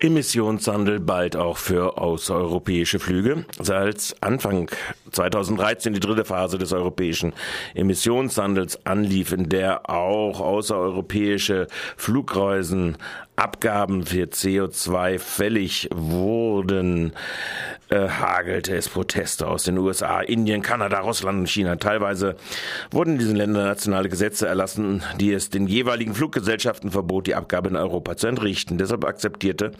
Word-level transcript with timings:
Emissionshandel 0.00 1.00
bald 1.00 1.36
auch 1.36 1.56
für 1.56 1.98
außereuropäische 1.98 2.98
Flüge. 2.98 3.44
Seit 3.60 4.14
Anfang 4.20 4.70
2013 5.12 5.92
die 5.92 6.00
dritte 6.00 6.24
Phase 6.24 6.58
des 6.58 6.72
europäischen 6.72 7.32
Emissionshandels 7.74 8.84
anlief, 8.86 9.32
in 9.32 9.48
der 9.48 9.90
auch 9.90 10.40
außereuropäische 10.40 11.66
Flugreisen 11.96 12.96
Abgaben 13.36 14.04
für 14.04 14.24
CO2 14.24 15.18
fällig 15.20 15.88
wurden, 15.94 17.12
äh, 17.90 18.08
hagelte 18.08 18.76
es 18.76 18.88
Proteste 18.88 19.46
aus 19.46 19.64
den 19.64 19.78
USA, 19.78 20.20
Indien, 20.20 20.62
Kanada, 20.62 21.00
Russland 21.00 21.40
und 21.40 21.48
China. 21.48 21.76
Teilweise 21.76 22.36
wurden 22.90 23.14
in 23.14 23.18
diesen 23.18 23.36
Ländern 23.36 23.64
nationale 23.64 24.08
Gesetze 24.08 24.46
erlassen, 24.46 25.02
die 25.18 25.32
es 25.32 25.50
den 25.50 25.66
jeweiligen 25.66 26.14
Fluggesellschaften 26.14 26.90
verbot, 26.90 27.26
die 27.26 27.34
Abgabe 27.34 27.68
in 27.68 27.76
Europa 27.76 28.16
zu 28.16 28.26
entrichten. 28.26 28.78
Deshalb 28.78 29.04
akzeptierte 29.04 29.72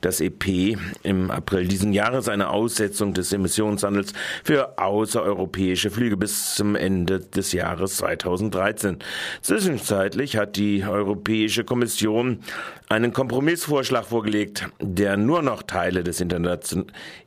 das 0.00 0.20
EP 0.20 0.76
im 1.02 1.30
April 1.30 1.66
diesen 1.68 1.92
Jahres 1.92 2.28
eine 2.28 2.50
Aussetzung 2.50 3.14
des 3.14 3.32
Emissionshandels 3.32 4.12
für 4.44 4.78
außereuropäische 4.78 5.90
Flüge 5.90 6.16
bis 6.16 6.54
zum 6.54 6.76
Ende 6.76 7.20
des 7.20 7.52
Jahres 7.52 7.98
2013. 7.98 8.98
Zwischenzeitlich 9.42 10.36
hat 10.36 10.56
die 10.56 10.84
Europäische 10.84 11.64
Kommission 11.64 12.40
einen 12.90 13.12
Kompromissvorschlag 13.12 14.04
vorgelegt, 14.04 14.68
der 14.80 15.16
nur 15.16 15.42
noch 15.42 15.62
Teile 15.62 16.02
des 16.02 16.20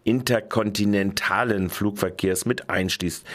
interkontinentalen 0.03 1.69
Flugverkehrs 1.69 2.45
mit 2.45 2.69
einschließt. 2.69 3.25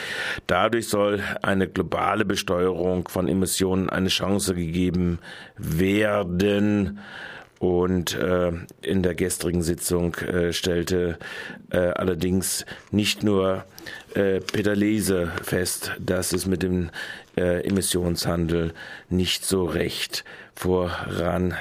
Dadurch 0.47 0.89
soll 0.89 1.23
eine 1.41 1.69
globale 1.69 2.27
Besteuerung 2.27 3.09
von 3.09 3.29
Emissionen 3.29 3.89
eine 3.89 4.09
Chance 4.09 4.55
gegeben 4.55 5.21
werden. 5.57 7.01
Und 7.59 8.15
äh, 8.15 8.53
in 8.83 9.03
der 9.03 9.15
gestrigen 9.17 9.63
Sitzung 9.63 10.15
äh, 10.17 10.53
stellte 10.53 11.19
äh, 11.71 11.79
allerdings 11.79 12.65
nicht 12.93 13.25
nur 13.25 13.65
äh, 14.15 14.41
Peter 14.41 14.77
Lese 14.77 15.33
fest, 15.43 15.93
dass 15.99 16.33
es 16.33 16.47
mit 16.47 16.63
dem 16.63 16.91
äh, 17.37 17.67
Emissionshandel 17.67 18.75
nicht 19.11 19.45
so 19.45 19.65
recht 19.65 20.25
voranginge. 20.55 21.59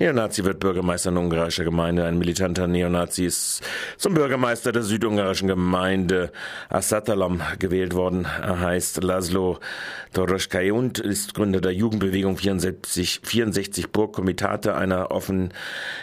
Neonazi 0.00 0.44
wird 0.44 0.60
Bürgermeister 0.60 1.10
einer 1.10 1.18
ungarischen 1.18 1.64
Gemeinde. 1.64 2.04
Ein 2.04 2.18
militanter 2.18 2.68
Neonazi 2.68 3.24
ist 3.24 3.64
zum 3.96 4.14
Bürgermeister 4.14 4.70
der 4.70 4.84
südungarischen 4.84 5.48
Gemeinde 5.48 6.30
Asatalam 6.68 7.42
gewählt 7.58 7.96
worden. 7.96 8.24
Er 8.40 8.60
heißt 8.60 9.02
Laszlo 9.02 9.58
Toroschkai 10.12 10.72
und 10.72 11.00
ist 11.00 11.34
Gründer 11.34 11.60
der 11.60 11.74
Jugendbewegung 11.74 12.36
64, 12.36 13.22
64 13.24 13.90
Burgkomitate, 13.90 14.76
einer 14.76 15.10
offen 15.10 15.52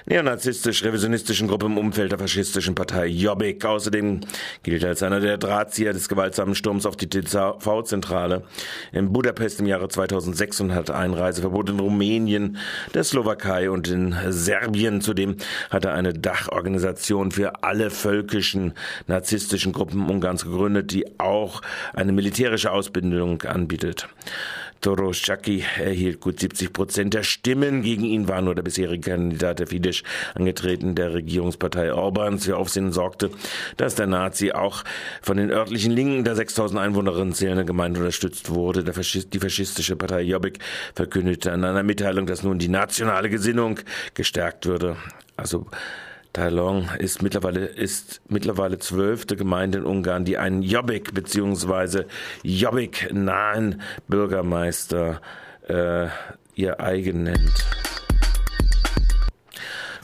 neonazistisch-revisionistischen 0.07 1.47
Gruppe 1.47 1.67
im 1.67 1.77
Umfeld 1.77 2.11
der 2.11 2.19
faschistischen 2.19 2.75
Partei 2.75 3.05
Jobbik. 3.05 3.63
Außerdem 3.63 4.19
gilt 4.63 4.83
er 4.83 4.89
als 4.89 5.03
einer 5.03 5.21
der 5.21 5.37
Drahtzieher 5.37 5.93
des 5.93 6.09
gewaltsamen 6.09 6.55
Sturms 6.55 6.85
auf 6.85 6.97
die 6.97 7.09
TV-Zentrale 7.09 8.43
in 8.91 9.13
Budapest 9.13 9.61
im 9.61 9.67
Jahre 9.67 9.87
2006 9.87 10.59
und 10.59 10.75
hat 10.75 10.91
Einreiseverbot 10.91 11.69
in 11.69 11.79
Rumänien, 11.79 12.57
der 12.93 13.05
Slowakei 13.05 13.69
und 13.69 13.84
in 13.87 14.15
Serbien. 14.29 15.01
Zudem 15.01 15.35
hat 15.69 15.85
er 15.85 15.93
eine 15.93 16.13
Dachorganisation 16.13 17.31
für 17.31 17.63
alle 17.63 17.89
völkischen 17.89 18.73
narzisstischen 19.07 19.73
Gruppen 19.73 20.09
Ungarns 20.09 20.43
gegründet, 20.43 20.91
die 20.91 21.19
auch 21.19 21.61
eine 21.93 22.11
militärische 22.11 22.71
Ausbildung 22.71 23.41
anbietet. 23.43 24.07
Toroschaki 24.81 25.63
erhielt 25.77 26.19
gut 26.19 26.39
70 26.39 26.73
Prozent 26.73 27.13
der 27.13 27.23
Stimmen. 27.23 27.81
Gegen 27.81 28.03
ihn 28.03 28.27
war 28.27 28.41
nur 28.41 28.55
der 28.55 28.63
bisherige 28.63 29.11
Kandidat 29.11 29.59
der 29.59 29.67
Fidesz 29.67 30.03
angetreten, 30.33 30.95
der 30.95 31.13
Regierungspartei 31.13 31.93
Orbans. 31.93 32.45
Für 32.45 32.57
Aufsehen 32.57 32.91
sorgte, 32.91 33.31
dass 33.77 33.95
der 33.95 34.07
Nazi 34.07 34.51
auch 34.51 34.83
von 35.21 35.37
den 35.37 35.51
örtlichen 35.51 35.91
Linken 35.91 36.23
der 36.23 36.35
6000 36.35 36.79
Einwohnerinnen 36.79 37.33
zählende 37.33 37.65
Gemeinde 37.65 37.99
unterstützt 37.99 38.49
wurde. 38.49 38.93
Faschist, 38.93 39.33
die 39.33 39.39
faschistische 39.39 39.95
Partei 39.95 40.21
Jobbik 40.21 40.59
verkündete 40.93 41.49
in 41.49 41.63
einer 41.63 41.83
Mitteilung, 41.83 42.25
dass 42.25 42.43
nun 42.43 42.59
die 42.59 42.69
nationale 42.69 43.29
Gesinnung 43.29 43.79
gestärkt 44.13 44.65
würde. 44.65 44.95
Also 45.37 45.67
Tailong 46.35 46.89
ist 46.99 47.21
mittlerweile, 47.21 47.65
ist 47.65 48.19
mittlerweile 48.27 48.77
zwölfte 48.77 49.37
Gemeinde 49.37 49.77
in 49.77 49.85
Ungarn, 49.85 50.25
die 50.25 50.37
einen 50.37 50.63
Jobbik 50.63 51.13
bzw. 51.13 52.03
Jobbik-nahen 52.43 53.81
Bürgermeister 54.09 55.21
äh, 55.69 56.07
ihr 56.55 56.81
eigen 56.81 57.23
nennt. 57.23 57.84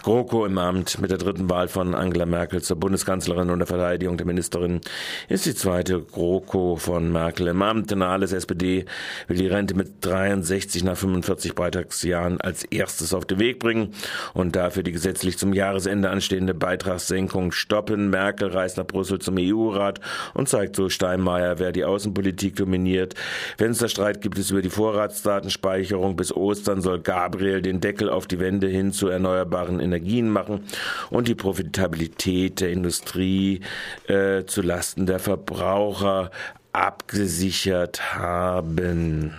GroKo 0.03 0.47
im 0.47 0.57
Amt 0.57 0.99
mit 0.99 1.11
der 1.11 1.19
dritten 1.19 1.47
Wahl 1.49 1.67
von 1.67 1.93
Angela 1.93 2.25
Merkel 2.25 2.63
zur 2.63 2.77
Bundeskanzlerin 2.77 3.51
und 3.51 3.59
der 3.59 3.67
Verteidigung 3.67 4.17
der 4.17 4.25
Ministerin 4.25 4.81
ist 5.29 5.45
die 5.45 5.53
zweite 5.53 6.01
GroKo 6.01 6.75
von 6.75 7.11
Merkel 7.11 7.47
im 7.47 7.61
Amt. 7.61 7.95
Nahles 7.95 8.31
SPD 8.31 8.85
will 9.27 9.37
die 9.37 9.45
Rente 9.45 9.75
mit 9.75 10.03
63 10.03 10.83
nach 10.83 10.97
45 10.97 11.53
Beitragsjahren 11.53 12.41
als 12.41 12.63
erstes 12.63 13.13
auf 13.13 13.25
den 13.25 13.37
Weg 13.37 13.59
bringen 13.59 13.93
und 14.33 14.55
dafür 14.55 14.81
die 14.81 14.91
gesetzlich 14.91 15.37
zum 15.37 15.53
Jahresende 15.53 16.09
anstehende 16.09 16.55
Beitragssenkung 16.55 17.51
stoppen. 17.51 18.09
Merkel 18.09 18.49
reist 18.49 18.77
nach 18.77 18.87
Brüssel 18.87 19.19
zum 19.19 19.35
EU-Rat 19.37 19.99
und 20.33 20.49
zeigt 20.49 20.77
so 20.77 20.89
Steinmeier, 20.89 21.59
wer 21.59 21.71
die 21.71 21.85
Außenpolitik 21.85 22.55
dominiert. 22.55 23.13
Fensterstreit 23.59 24.21
gibt 24.21 24.39
es 24.39 24.49
über 24.49 24.63
die 24.63 24.69
Vorratsdatenspeicherung. 24.71 26.15
Bis 26.15 26.35
Ostern 26.35 26.81
soll 26.81 27.01
Gabriel 27.01 27.61
den 27.61 27.81
Deckel 27.81 28.09
auf 28.09 28.25
die 28.25 28.39
Wände 28.39 28.67
hin 28.67 28.93
zu 28.93 29.07
erneuerbaren 29.07 29.90
Energien 29.91 30.29
machen 30.29 30.63
und 31.09 31.27
die 31.27 31.35
Profitabilität 31.35 32.61
der 32.61 32.71
Industrie 32.71 33.61
äh, 34.07 34.45
zu 34.45 34.61
Lasten 34.61 35.05
der 35.05 35.19
Verbraucher 35.19 36.31
abgesichert 36.71 38.15
haben. 38.15 39.33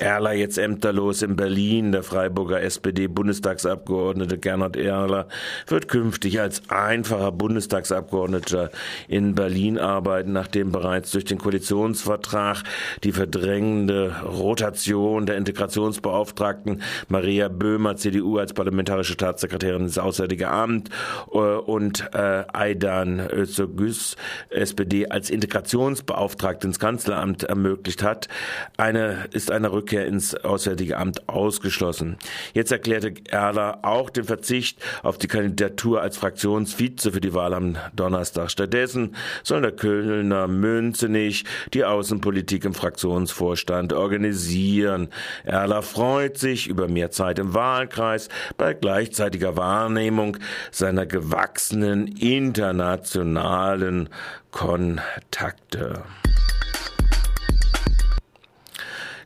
Erler 0.00 0.32
jetzt 0.32 0.58
ämterlos 0.58 1.22
in 1.22 1.36
Berlin. 1.36 1.92
Der 1.92 2.02
Freiburger 2.02 2.62
SPD-Bundestagsabgeordnete 2.62 4.38
Gernot 4.38 4.76
Erler 4.76 5.28
wird 5.66 5.88
künftig 5.88 6.40
als 6.40 6.62
einfacher 6.68 7.32
Bundestagsabgeordneter 7.32 8.70
in 9.08 9.34
Berlin 9.34 9.78
arbeiten, 9.78 10.32
nachdem 10.32 10.72
bereits 10.72 11.10
durch 11.10 11.24
den 11.24 11.38
Koalitionsvertrag 11.38 12.62
die 13.04 13.12
verdrängende 13.12 14.14
Rotation 14.24 15.26
der 15.26 15.36
Integrationsbeauftragten 15.36 16.82
Maria 17.08 17.48
Böhmer, 17.48 17.96
CDU, 17.96 18.38
als 18.38 18.52
parlamentarische 18.52 19.14
Staatssekretärin 19.14 19.82
ins 19.82 19.98
Auswärtige 19.98 20.48
Amt 20.48 20.90
äh, 21.32 21.38
und 21.38 22.08
äh, 22.14 22.44
Aidan 22.52 23.20
Özogüs, 23.20 24.16
SPD, 24.50 25.08
als 25.08 25.30
Integrationsbeauftragte 25.30 26.66
ins 26.66 26.78
Kanzleramt 26.78 27.44
ermöglicht 27.44 28.02
hat. 28.02 28.28
Eine, 28.76 29.26
ist 29.32 29.50
eine 29.50 29.72
Rückkehr 29.72 29.87
Rückkehr 29.88 30.06
ins 30.06 30.34
Auswärtige 30.34 30.98
Amt 30.98 31.30
ausgeschlossen. 31.30 32.18
Jetzt 32.52 32.72
erklärte 32.72 33.14
Erler 33.30 33.78
auch 33.82 34.10
den 34.10 34.24
Verzicht 34.24 34.82
auf 35.02 35.16
die 35.16 35.28
Kandidatur 35.28 36.02
als 36.02 36.18
Fraktionsvize 36.18 37.12
für 37.12 37.22
die 37.22 37.32
Wahl 37.32 37.54
am 37.54 37.76
Donnerstag. 37.96 38.50
Stattdessen 38.50 39.16
soll 39.42 39.62
der 39.62 39.72
Kölner 39.72 40.46
Münzenich 40.46 41.46
die 41.72 41.86
Außenpolitik 41.86 42.66
im 42.66 42.74
Fraktionsvorstand 42.74 43.94
organisieren. 43.94 45.08
Erler 45.44 45.80
freut 45.80 46.36
sich 46.36 46.66
über 46.66 46.86
mehr 46.86 47.10
Zeit 47.10 47.38
im 47.38 47.54
Wahlkreis 47.54 48.28
bei 48.58 48.74
gleichzeitiger 48.74 49.56
Wahrnehmung 49.56 50.36
seiner 50.70 51.06
gewachsenen 51.06 52.08
internationalen 52.08 54.10
Kontakte. 54.50 56.02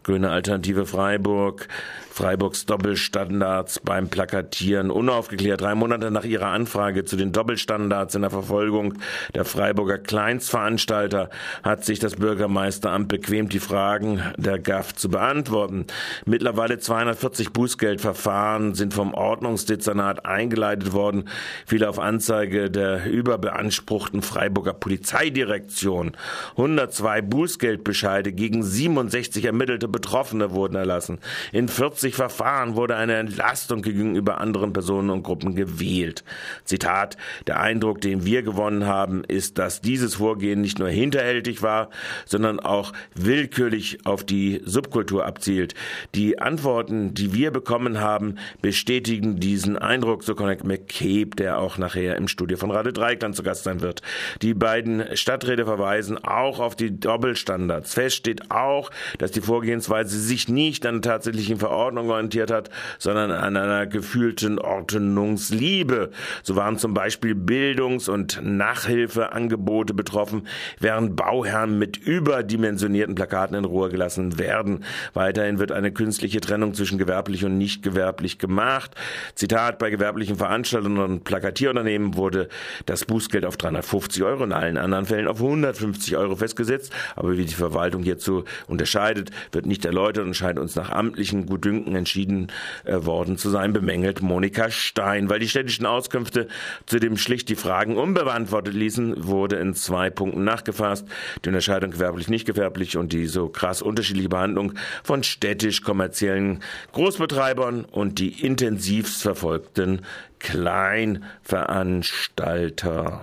Grüne 0.03 0.31
Alternative 0.31 0.87
Freiburg 0.87 1.69
Freiburgs 2.13 2.67
Doppelstandards 2.67 3.81
beim 3.81 4.09
Plakatieren 4.09 4.91
unaufgeklärt. 4.91 5.63
Drei 5.63 5.75
Monate 5.75 6.11
nach 6.11 6.25
ihrer 6.25 6.49
Anfrage 6.49 7.07
zu 7.07 7.17
den 7.17 7.33
Doppelstandards 7.33 8.15
in 8.15 8.21
der 8.21 8.31
Verfolgung 8.31 8.99
der 9.35 9.47
Freiburger 9.47 9.97
Kleinstveranstalter 9.97 11.31
hat 11.63 11.87
sich 11.87 12.01
das 12.01 12.17
Bürgermeisteramt 12.17 13.09
bequemt, 13.09 13.55
die 13.55 13.61
Fragen 13.61 14.23
der 14.37 14.59
GAF 14.59 14.95
zu 14.95 15.09
beantworten. 15.09 15.87
Mittlerweile 16.27 16.79
240 16.79 17.55
Bußgeldverfahren 17.55 18.75
sind 18.75 18.93
vom 18.93 19.15
Ordnungsdezernat 19.15 20.27
eingeleitet 20.27 20.93
worden, 20.93 21.31
viele 21.67 21.89
auf 21.89 21.99
Anzeige 21.99 22.71
der 22.71 23.07
überbeanspruchten 23.07 24.21
Freiburger 24.21 24.75
Polizeidirektion. 24.75 26.13
102 26.59 27.23
Bußgeldbescheide 27.23 28.33
gegen 28.33 28.63
67 28.63 29.47
ermittelte 29.47 29.89
Betroffene 29.89 30.51
wurden 30.51 30.75
erlassen. 30.75 31.19
In 31.53 31.69
14 31.69 32.02
40 32.03 32.17
Verfahren 32.17 32.75
wurde 32.75 32.97
eine 32.97 33.15
Entlastung 33.15 33.81
gegenüber 33.81 34.41
anderen 34.41 34.73
Personen 34.73 35.11
und 35.11 35.23
Gruppen 35.23 35.55
gewählt. 35.55 36.25
Zitat, 36.65 37.17
der 37.47 37.61
Eindruck, 37.61 38.01
den 38.01 38.25
wir 38.25 38.43
gewonnen 38.43 38.87
haben, 38.87 39.23
ist, 39.23 39.59
dass 39.59 39.81
dieses 39.81 40.17
Vorgehen 40.17 40.61
nicht 40.61 40.81
nur 40.81 40.89
hinterhältig 40.89 41.63
war, 41.63 41.91
sondern 42.27 42.59
auch 42.59 42.93
willkürlich 43.15 44.05
auf 44.05 44.25
die 44.25 44.63
Subkultur 44.65 45.25
abzielt. 45.25 45.75
Die 46.17 46.41
Antworten, 46.41 47.15
die 47.15 47.35
wir 47.35 47.53
bekommen 47.53 48.01
haben, 48.01 48.35
bestätigen 48.61 49.39
diesen 49.39 49.79
Eindruck, 49.79 50.25
so 50.25 50.35
Connect 50.35 50.65
McCabe, 50.65 51.37
der 51.37 51.59
auch 51.59 51.79
nachher 51.79 52.17
im 52.17 52.27
Studio 52.27 52.57
von 52.57 52.73
Radio 52.73 52.91
Dreikland 52.91 53.37
zu 53.37 53.45
Gast 53.45 53.63
sein 53.63 53.81
wird. 53.81 54.03
Die 54.43 54.55
beiden 54.55 55.17
Stadträte 55.17 55.67
verweisen 55.67 56.19
auch 56.19 56.59
auf 56.59 56.75
die 56.75 56.99
Doppelstandards. 56.99 57.95
Fest 57.95 58.17
steht 58.17 58.51
auch, 58.51 58.91
dass 59.19 59.31
die 59.31 59.41
Vorgehensweise 59.41 60.19
sich 60.19 60.49
nicht 60.49 60.85
an 60.85 61.01
tatsächlichen 61.01 61.59
Verordnungen 61.93 62.11
orientiert 62.11 62.51
hat, 62.51 62.71
sondern 62.99 63.31
an 63.31 63.57
einer 63.57 63.87
gefühlten 63.87 64.59
Ordnungsliebe. 64.59 66.11
So 66.43 66.57
waren 66.57 66.79
zum 66.79 66.95
Beispiel 66.95 67.35
Bildungs- 67.35 68.09
und 68.09 68.41
Nachhilfeangebote 68.43 69.95
betroffen, 69.95 70.47
während 70.81 71.17
Bauherren 71.17 71.79
mit 71.79 71.99
überdimensionierten 71.99 73.15
Plakaten 73.15 73.57
in 73.57 73.65
Ruhe 73.65 73.91
gelassen 73.91 74.39
werden. 74.39 74.85
Weiterhin 75.13 75.59
wird 75.59 75.73
eine 75.73 75.93
künstliche 75.93 76.41
Trennung 76.41 76.75
zwischen 76.75 76.99
gewerblich 76.99 77.45
und 77.45 77.59
nicht 77.59 77.83
gewerblich 77.83 78.39
gemacht. 78.39 78.93
Zitat, 79.35 79.79
bei 79.79 79.91
gewerblichen 79.91 80.37
Veranstaltungen 80.37 80.99
und 80.99 81.25
Plakatierunternehmen 81.25 82.17
wurde 82.17 82.49
das 82.87 83.05
Bußgeld 83.05 83.45
auf 83.45 83.57
350 83.57 84.23
Euro, 84.23 84.45
in 84.45 84.53
allen 84.53 84.79
anderen 84.79 85.07
Fällen 85.07 85.29
auf 85.29 85.43
150 85.43 86.17
Euro 86.17 86.37
festgesetzt. 86.37 86.93
Aber 87.17 87.37
wie 87.37 87.45
die 87.45 87.55
Verwaltung 87.55 88.03
hierzu 88.03 88.45
unterscheidet, 88.67 89.31
wird 89.53 89.67
nicht 89.67 89.85
erläutert 89.85 90.25
und 90.25 90.35
scheint 90.35 90.59
uns 90.59 90.75
nach 90.77 90.91
amtlichen 90.91 91.47
Gutdünken 91.47 91.82
entschieden 91.89 92.47
äh, 92.85 93.05
worden 93.05 93.37
zu 93.37 93.51
sein, 93.51 93.73
bemängelt 93.73 94.23
Monika 94.23 94.71
Stein. 94.71 95.29
Weil 95.29 95.41
die 95.41 95.49
städtischen 95.49 95.87
Auskünfte 95.87 96.47
zudem 96.87 97.17
schlicht 97.17 97.49
die 97.49 97.57
Fragen 97.57 97.97
unbeantwortet 97.97 98.75
ließen, 98.75 99.27
wurde 99.27 99.57
in 99.57 99.75
zwei 99.75 100.11
Punkten 100.11 100.45
nachgefasst. 100.45 101.09
Die 101.45 101.49
Unterscheidung 101.49 101.91
gewerblich, 101.91 102.29
nicht 102.29 102.47
gewerblich 102.47 102.97
und 102.97 103.13
die 103.13 103.27
so 103.27 103.49
krass 103.49 103.83
unterschiedliche 103.83 104.29
Behandlung 104.29 104.75
von 105.03 105.23
städtisch-kommerziellen 105.23 106.61
Großbetreibern 106.93 107.85
und 107.85 108.19
die 108.19 108.45
intensivst 108.45 109.23
verfolgten 109.23 110.03
Kleinveranstalter. 110.39 113.23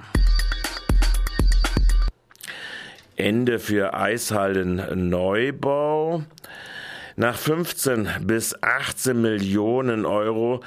Ende 3.20 3.60
für 3.60 3.94
Eishallen 3.94 5.10
Neubau. 5.10 6.24
Nach 7.20 7.36
15 7.36 8.08
bis 8.22 8.56
18 8.64 9.20
Millionen 9.22 10.06
Euro 10.06 10.62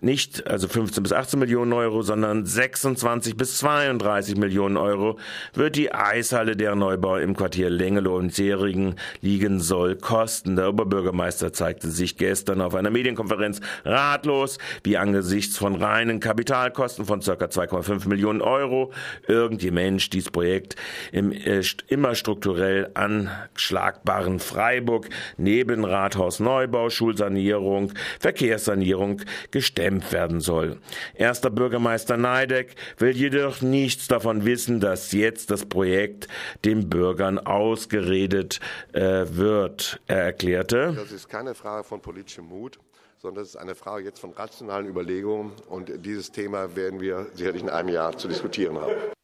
nicht 0.00 0.46
also 0.46 0.68
15 0.68 1.02
bis 1.02 1.12
18 1.12 1.38
Millionen 1.38 1.72
Euro, 1.72 2.02
sondern 2.02 2.44
26 2.44 3.36
bis 3.36 3.58
32 3.58 4.36
Millionen 4.36 4.76
Euro 4.76 5.18
wird 5.54 5.74
die 5.74 5.92
Eishalle, 5.92 6.54
der 6.54 6.74
Neubau 6.74 7.16
im 7.16 7.34
Quartier 7.34 7.70
Lengelow 7.70 8.16
und 8.16 8.34
Serigen 8.34 8.96
liegen 9.22 9.58
soll, 9.58 9.96
kosten. 9.96 10.56
Der 10.56 10.68
Oberbürgermeister 10.68 11.52
zeigte 11.52 11.90
sich 11.90 12.18
gestern 12.18 12.60
auf 12.60 12.74
einer 12.74 12.90
Medienkonferenz 12.90 13.60
ratlos, 13.84 14.58
wie 14.84 14.98
angesichts 14.98 15.56
von 15.56 15.74
reinen 15.74 16.20
Kapitalkosten 16.20 17.06
von 17.06 17.20
ca. 17.20 17.32
2,5 17.32 18.06
Millionen 18.08 18.42
Euro 18.42 18.92
irgendjemand 19.26 19.76
Mensch 19.76 20.08
dieses 20.08 20.30
Projekt 20.30 20.74
im 21.12 21.32
äh, 21.32 21.62
immer 21.88 22.14
strukturell 22.14 22.90
anschlagbaren 22.94 24.40
Freiburg 24.40 25.08
neben 25.36 25.84
Rathaus 25.96 26.40
Neubau, 26.40 26.90
Schulsanierung, 26.90 27.92
Verkehrssanierung 28.20 29.22
gestemmt 29.50 30.12
werden 30.12 30.40
soll. 30.40 30.78
Erster 31.14 31.48
Bürgermeister 31.48 32.18
Neideck 32.18 32.74
will 32.98 33.16
jedoch 33.16 33.62
nichts 33.62 34.06
davon 34.06 34.44
wissen, 34.44 34.78
dass 34.78 35.12
jetzt 35.12 35.50
das 35.50 35.64
Projekt 35.64 36.28
den 36.66 36.90
Bürgern 36.90 37.38
ausgeredet 37.38 38.60
äh, 38.92 39.24
wird. 39.30 40.00
Er 40.06 40.24
erklärte, 40.24 40.92
das 40.94 41.12
ist 41.12 41.28
keine 41.30 41.54
Frage 41.54 41.84
von 41.84 42.00
politischem 42.00 42.46
Mut 42.46 42.78
sondern 43.18 43.42
das 43.42 43.54
ist 43.54 43.56
eine 43.56 43.74
Frage 43.74 44.04
jetzt 44.04 44.20
von 44.20 44.32
rationalen 44.32 44.86
Überlegungen. 44.86 45.52
Und 45.70 45.90
dieses 46.04 46.30
Thema 46.30 46.76
werden 46.76 47.00
wir 47.00 47.26
sicherlich 47.32 47.62
in 47.62 47.70
einem 47.70 47.88
Jahr 47.88 48.16
zu 48.16 48.28
diskutieren 48.28 48.78
haben 48.78 49.15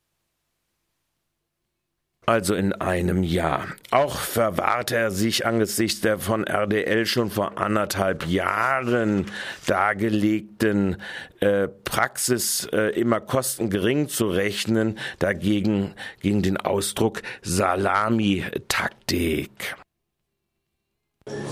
also 2.27 2.55
in 2.55 2.73
einem 2.73 3.25
Jahr. 3.25 3.67
Auch 3.91 4.17
verwahrte 4.17 4.97
er 4.97 5.11
sich 5.11 5.45
angesichts 5.45 6.01
der 6.03 6.19
von 6.19 6.45
RDL 6.45 7.05
schon 7.07 7.31
vor 7.31 7.59
anderthalb 7.59 8.27
Jahren 8.27 9.27
dargelegten 9.67 10.97
äh, 11.41 11.67
Praxis, 11.69 12.69
äh, 12.73 12.99
immer 12.99 13.21
Kosten 13.21 13.69
gering 13.71 14.09
zu 14.09 14.29
rechnen, 14.29 14.99
dagegen 15.19 15.95
gegen 16.21 16.43
den 16.43 16.59
Ausdruck 16.59 17.23
Salami-Taktik. 17.43 19.77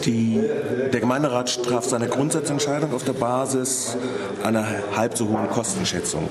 Die, 0.04 0.42
der 0.92 1.00
Gemeinderat 1.00 1.62
traf 1.64 1.84
seine 1.84 2.08
Grundsatzentscheidung 2.08 2.92
auf 2.92 3.04
der 3.04 3.12
Basis 3.12 3.96
einer 4.42 4.66
halb 4.96 5.16
so 5.16 5.28
hohen 5.28 5.48
Kostenschätzung. 5.48 6.28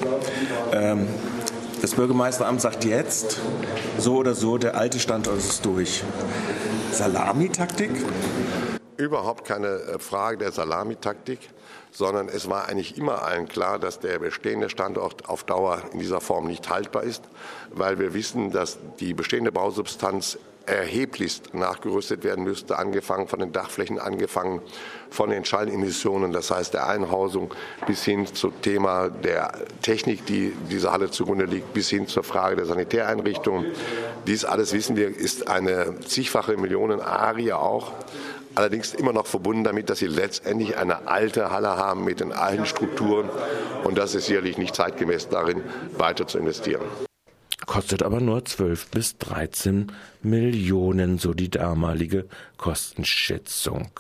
Ähm, 0.73 1.07
das 1.81 1.95
Bürgermeisteramt 1.95 2.61
sagt 2.61 2.85
jetzt, 2.85 3.39
so 3.97 4.17
oder 4.17 4.35
so, 4.35 4.57
der 4.57 4.75
alte 4.75 4.99
Standort 4.99 5.37
ist 5.37 5.65
durch. 5.65 6.03
Salamitaktik? 6.91 7.91
Überhaupt 8.97 9.45
keine 9.45 9.67
äh, 9.67 9.99
Frage 9.99 10.37
der 10.37 10.51
Salamitaktik, 10.51 11.39
sondern 11.91 12.27
es 12.27 12.49
war 12.49 12.67
eigentlich 12.67 12.97
immer 12.97 13.23
allen 13.23 13.47
klar, 13.47 13.79
dass 13.79 13.99
der 13.99 14.19
bestehende 14.19 14.69
Standort 14.69 15.29
auf 15.29 15.43
Dauer 15.43 15.81
in 15.93 15.99
dieser 15.99 16.19
Form 16.19 16.47
nicht 16.47 16.69
haltbar 16.69 17.03
ist, 17.03 17.23
weil 17.71 17.97
wir 17.97 18.13
wissen, 18.13 18.51
dass 18.51 18.77
die 18.99 19.13
bestehende 19.13 19.51
Bausubstanz 19.51 20.37
erheblichst 20.69 21.53
nachgerüstet 21.53 22.23
werden 22.23 22.43
müsste, 22.43 22.77
angefangen 22.77 23.27
von 23.27 23.39
den 23.39 23.51
Dachflächen, 23.51 23.99
angefangen 23.99 24.61
von 25.09 25.29
den 25.29 25.43
Schallemissionen, 25.43 26.31
das 26.31 26.51
heißt 26.51 26.73
der 26.73 26.87
Einhausung 26.87 27.53
bis 27.87 28.03
hin 28.03 28.27
zum 28.27 28.61
Thema 28.61 29.09
der 29.09 29.53
Technik, 29.81 30.25
die 30.25 30.53
dieser 30.69 30.91
Halle 30.91 31.09
zugrunde 31.09 31.45
liegt, 31.45 31.73
bis 31.73 31.89
hin 31.89 32.07
zur 32.07 32.23
Frage 32.23 32.55
der 32.55 32.65
Sanitäreinrichtungen. 32.65 33.71
Dies 34.27 34.45
alles 34.45 34.73
wissen 34.73 34.95
wir, 34.95 35.09
ist 35.09 35.47
eine 35.47 35.99
zigfache 36.01 36.57
Millionen 36.57 37.01
Arie 37.01 37.53
auch. 37.53 37.91
Allerdings 38.55 38.93
immer 38.93 39.13
noch 39.13 39.27
verbunden 39.27 39.63
damit, 39.63 39.89
dass 39.89 39.99
sie 39.99 40.07
letztendlich 40.07 40.77
eine 40.77 41.07
alte 41.07 41.51
Halle 41.51 41.77
haben 41.77 42.03
mit 42.03 42.19
den 42.19 42.33
alten 42.33 42.65
Strukturen. 42.65 43.29
Und 43.83 43.97
das 43.97 44.15
ist 44.15 44.25
sicherlich 44.25 44.57
nicht 44.57 44.75
zeitgemäß 44.75 45.29
darin, 45.29 45.63
weiter 45.97 46.27
zu 46.27 46.37
investieren 46.37 46.81
kostet 47.69 48.01
aber 48.01 48.19
nur 48.19 48.43
12 48.43 48.87
bis 48.87 49.19
13 49.19 49.91
Millionen, 50.23 51.19
so 51.19 51.35
die 51.35 51.51
damalige 51.51 52.25
Kostenschätzung. 52.57 53.91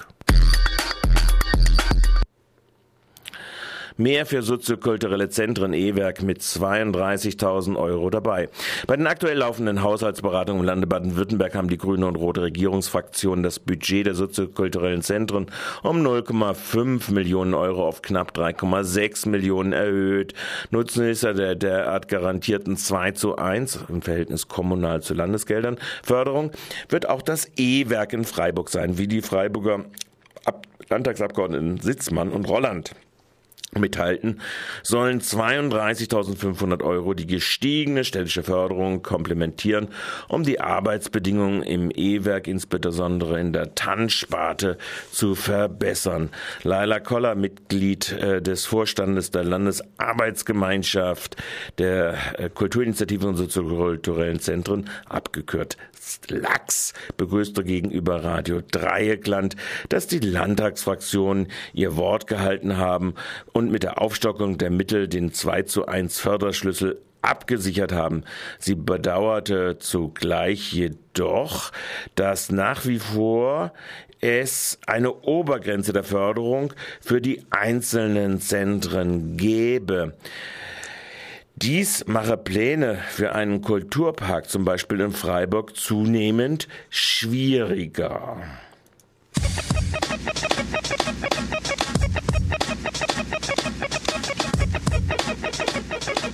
Mehr 3.99 4.25
für 4.25 4.43
soziokulturelle 4.43 5.27
Zentren 5.27 5.73
E-Werk 5.73 6.21
mit 6.21 6.39
32.000 6.39 7.75
Euro 7.75 8.09
dabei. 8.09 8.47
Bei 8.87 8.95
den 8.95 9.07
aktuell 9.07 9.39
laufenden 9.39 9.83
Haushaltsberatungen 9.83 10.61
im 10.61 10.65
Lande 10.65 10.87
Baden-Württemberg 10.87 11.53
haben 11.53 11.67
die 11.67 11.77
grüne 11.77 12.07
und 12.07 12.15
rote 12.15 12.43
Regierungsfraktionen 12.43 13.43
das 13.43 13.59
Budget 13.59 14.05
der 14.05 14.15
soziokulturellen 14.15 15.01
Zentren 15.01 15.47
um 15.83 15.97
0,5 15.97 17.11
Millionen 17.11 17.53
Euro 17.53 17.85
auf 17.85 18.01
knapp 18.01 18.31
3,6 18.37 19.27
Millionen 19.27 19.73
erhöht. 19.73 20.33
Nutzen 20.71 21.05
ist 21.09 21.23
der 21.23 21.55
derart 21.55 22.07
garantierten 22.07 22.77
2 22.77 23.11
zu 23.11 23.35
1 23.35 23.79
im 23.89 24.01
Verhältnis 24.01 24.47
kommunal 24.47 25.01
zu 25.01 25.13
Landesgeldern 25.13 25.77
Förderung 26.03 26.51
wird 26.87 27.09
auch 27.09 27.21
das 27.21 27.51
E-Werk 27.57 28.13
in 28.13 28.23
Freiburg 28.23 28.69
sein, 28.69 28.97
wie 28.97 29.09
die 29.09 29.21
Freiburger 29.21 29.83
Landtagsabgeordneten 30.87 31.81
Sitzmann 31.81 32.29
und 32.29 32.47
Rolland 32.47 32.95
mithalten, 33.77 34.41
sollen 34.83 35.21
32.500 35.21 36.83
Euro 36.83 37.13
die 37.13 37.27
gestiegene 37.27 38.03
städtische 38.03 38.43
Förderung 38.43 39.03
komplementieren, 39.03 39.89
um 40.27 40.43
die 40.43 40.59
Arbeitsbedingungen 40.59 41.61
im 41.63 41.91
E-Werk, 41.93 42.47
insbesondere 42.47 43.39
in 43.39 43.53
der 43.53 43.75
Tannsparte, 43.75 44.77
zu 45.11 45.35
verbessern. 45.35 46.29
Laila 46.63 46.99
Koller, 46.99 47.35
Mitglied 47.35 48.11
äh, 48.13 48.41
des 48.41 48.65
Vorstandes 48.65 49.31
der 49.31 49.43
Landesarbeitsgemeinschaft 49.43 51.35
der 51.77 52.15
äh, 52.39 52.49
Kulturinitiativen 52.49 53.29
und 53.29 53.35
soziokulturellen 53.35 54.39
Zentren, 54.39 54.89
abgekürzt 55.07 55.77
Lachs, 56.27 56.93
begrüßte 57.17 57.63
gegenüber 57.63 58.23
Radio 58.23 58.61
Dreieckland, 58.61 59.55
dass 59.89 60.07
die 60.07 60.19
Landtagsfraktionen 60.19 61.47
ihr 61.73 61.97
Wort 61.97 62.27
gehalten 62.27 62.77
haben 62.77 63.13
und 63.53 63.58
mit 63.67 63.83
der 63.83 64.01
Aufstockung 64.01 64.57
der 64.57 64.69
Mittel 64.69 65.07
den 65.07 65.33
2 65.33 65.63
zu 65.63 65.87
1 65.87 66.19
Förderschlüssel 66.19 67.01
abgesichert 67.21 67.91
haben. 67.91 68.23
Sie 68.59 68.75
bedauerte 68.75 69.77
zugleich 69.79 70.71
jedoch, 70.71 71.71
dass 72.15 72.51
nach 72.51 72.85
wie 72.85 72.99
vor 72.99 73.73
es 74.21 74.79
eine 74.85 75.13
Obergrenze 75.13 75.93
der 75.93 76.03
Förderung 76.03 76.73
für 77.01 77.21
die 77.21 77.43
einzelnen 77.49 78.39
Zentren 78.41 79.37
gebe. 79.37 80.13
Dies 81.55 82.05
mache 82.07 82.37
Pläne 82.37 82.99
für 83.09 83.35
einen 83.35 83.61
Kulturpark 83.61 84.49
zum 84.49 84.63
Beispiel 84.63 85.01
in 85.01 85.11
Freiburg 85.11 85.75
zunehmend 85.75 86.69
schwieriger. 86.89 88.37